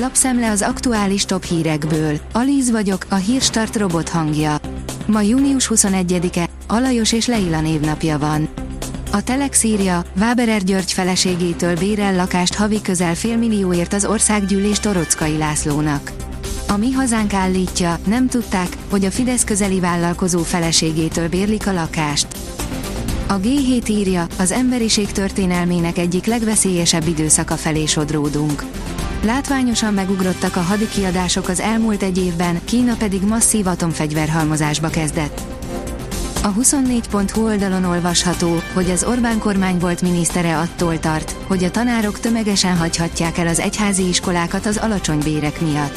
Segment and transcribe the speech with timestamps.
[0.00, 2.18] Lapszemle az aktuális top hírekből.
[2.32, 4.56] Alíz vagyok, a hírstart robot hangja.
[5.06, 8.48] Ma június 21-e, Alajos és Leila névnapja van.
[9.12, 16.12] A Telex írja, Váberer György feleségétől bérel lakást havi közel félmillióért az országgyűlés Torockai Lászlónak.
[16.68, 22.26] A Mi Hazánk állítja, nem tudták, hogy a Fidesz közeli vállalkozó feleségétől bérlik a lakást.
[23.26, 28.64] A G7 írja, az emberiség történelmének egyik legveszélyesebb időszaka felé sodródunk.
[29.22, 35.40] Látványosan megugrottak a hadikiadások az elmúlt egy évben, Kína pedig masszív atomfegyverhalmozásba kezdett.
[36.42, 42.20] A 24.hu oldalon olvasható, hogy az Orbán kormány volt minisztere attól tart, hogy a tanárok
[42.20, 45.96] tömegesen hagyhatják el az egyházi iskolákat az alacsony bérek miatt.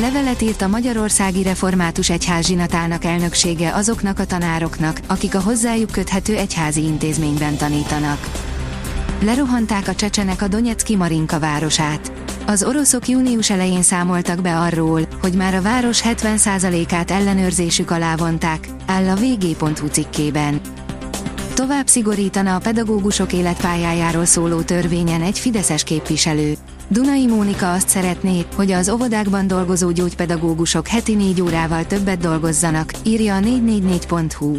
[0.00, 6.36] Levelet írt a Magyarországi Református Egyház zsinatának elnöksége azoknak a tanároknak, akik a hozzájuk köthető
[6.36, 8.30] egyházi intézményben tanítanak.
[9.20, 12.12] Lerohanták a csecsenek a Donetszki Marinka városát.
[12.48, 18.68] Az oroszok június elején számoltak be arról, hogy már a város 70%-át ellenőrzésük alá vonták,
[18.86, 20.60] áll a vg.hu cikkében.
[21.54, 26.54] Tovább szigorítana a pedagógusok életpályájáról szóló törvényen egy fideszes képviselő.
[26.88, 33.36] Dunai Mónika azt szeretné, hogy az óvodákban dolgozó gyógypedagógusok heti négy órával többet dolgozzanak, írja
[33.36, 34.56] a 444.hu.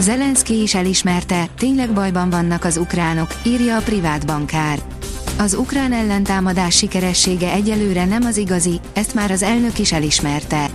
[0.00, 4.78] Zelenszky is elismerte, tényleg bajban vannak az ukránok, írja a privát bankár.
[5.38, 10.70] Az ukrán ellentámadás sikeressége egyelőre nem az igazi, ezt már az elnök is elismerte.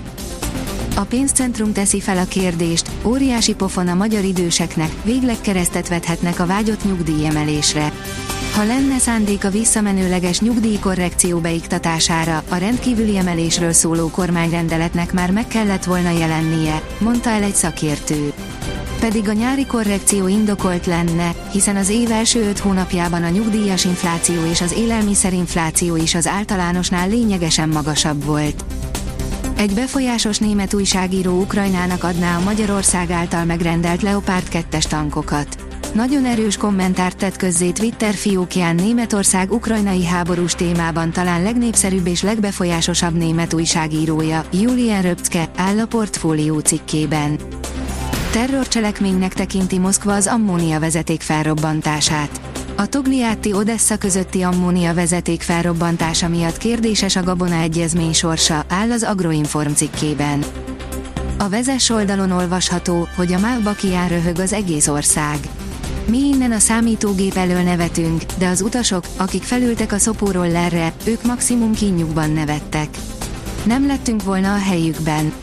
[0.96, 6.46] A pénzcentrum teszi fel a kérdést, óriási pofon a magyar időseknek, végleg keresztet vethetnek a
[6.46, 7.92] vágyott nyugdíjemelésre.
[8.56, 15.84] Ha lenne szándék a visszamenőleges nyugdíjkorrekció beiktatására, a rendkívüli emelésről szóló kormányrendeletnek már meg kellett
[15.84, 18.34] volna jelennie, mondta el egy szakértő.
[19.00, 24.46] Pedig a nyári korrekció indokolt lenne, hiszen az év első öt hónapjában a nyugdíjas infláció
[24.46, 28.66] és az élelmiszerinfláció is az általánosnál lényegesen magasabb volt.
[29.58, 35.48] Egy befolyásos német újságíró Ukrajnának adná a Magyarország által megrendelt Leopard 2-es tankokat.
[35.94, 43.18] Nagyon erős kommentárt tett közzé Twitter fiókján Németország ukrajnai háborús témában talán legnépszerűbb és legbefolyásosabb
[43.18, 47.38] német újságírója, Julian Röpcke, áll a portfólió cikkében.
[48.38, 52.42] Terrorcselekménynek tekinti Moszkva az ammónia vezeték felrobbantását.
[52.76, 59.04] A Togliatti Odessa közötti ammónia vezeték felrobbantása miatt kérdéses a Gabona egyezmény sorsa, áll az
[59.04, 60.44] Agroinform cikkében.
[61.38, 65.38] A vezes oldalon olvasható, hogy a mávba kián röhög az egész ország.
[66.06, 71.74] Mi innen a számítógép elől nevetünk, de az utasok, akik felültek a szopórollerre, ők maximum
[71.74, 72.90] kínjukban nevettek.
[73.64, 75.34] Nem lettünk volna a helyükben.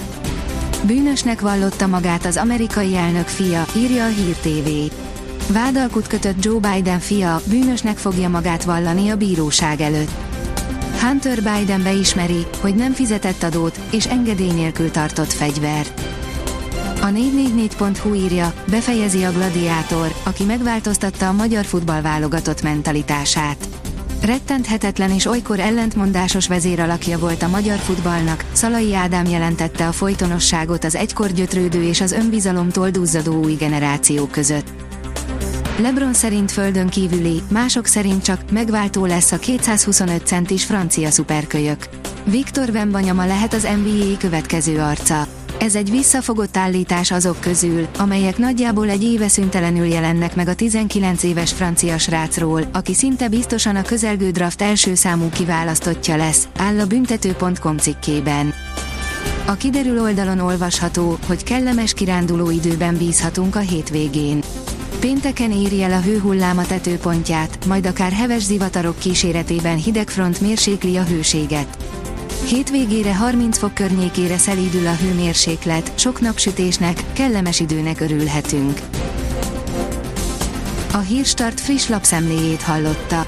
[0.86, 4.68] Bűnösnek vallotta magát az amerikai elnök fia, írja a Hír TV.
[5.52, 10.10] Vádalkut kötött Joe Biden fia, bűnösnek fogja magát vallani a bíróság előtt.
[11.00, 16.00] Hunter Biden beismeri, hogy nem fizetett adót, és engedély nélkül tartott fegyvert.
[17.00, 23.68] A 444.hu írja, befejezi a gladiátor, aki megváltoztatta a magyar futballválogatott mentalitását.
[24.24, 30.94] Rettenthetetlen és olykor ellentmondásos vezéralakja volt a magyar futballnak, Szalai Ádám jelentette a folytonosságot az
[30.94, 34.66] egykor gyötrődő és az önbizalomtól duzzadó új generáció között.
[35.78, 41.88] Lebron szerint földön kívüli, mások szerint csak megváltó lesz a 225 centis francia szuperkölyök.
[42.24, 45.26] Viktor Wembanyama lehet az NBA következő arca.
[45.58, 51.22] Ez egy visszafogott állítás azok közül, amelyek nagyjából egy éve szüntelenül jelennek meg a 19
[51.22, 56.86] éves francia srácról, aki szinte biztosan a közelgő draft első számú kiválasztottja lesz, áll a
[56.86, 58.54] büntető.com cikkében.
[59.46, 64.42] A kiderül oldalon olvasható, hogy kellemes kiránduló időben bízhatunk a hétvégén.
[65.00, 71.02] Pénteken éri el a hőhullám a tetőpontját, majd akár heves zivatarok kíséretében hidegfront mérsékli a
[71.02, 71.83] hőséget.
[72.48, 78.80] Hétvégére 30 fok környékére szelídül a hőmérséklet, sok napsütésnek, kellemes időnek örülhetünk.
[80.92, 83.26] A Hírstart friss lapszemléjét hallotta.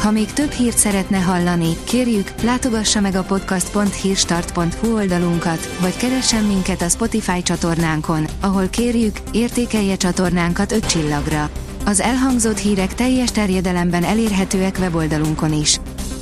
[0.00, 6.82] Ha még több hírt szeretne hallani, kérjük, látogassa meg a podcast.hírstart.hu oldalunkat, vagy keressen minket
[6.82, 11.50] a Spotify csatornánkon, ahol kérjük, értékelje csatornánkat 5 csillagra.
[11.84, 15.80] Az elhangzott hírek teljes terjedelemben elérhetőek weboldalunkon is.